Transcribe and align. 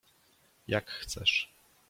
—Jak 0.67 0.89
chcesz. 0.91 1.49